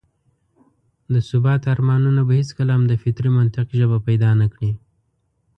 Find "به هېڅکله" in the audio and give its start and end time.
2.27-2.71